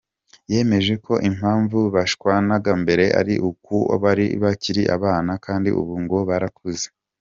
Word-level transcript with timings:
Yemeje 0.51 0.93
ko 1.05 1.13
impamvu 1.29 1.79
bashwanaga 1.95 2.71
mbere 2.83 3.05
ari 3.19 3.35
uko 3.49 3.73
bari 4.03 4.25
bakiri 4.43 4.83
abana, 4.95 5.31
kandi 5.45 5.69
ubu 5.79 5.95
ngo 6.03 6.17
barakuze. 6.29 6.85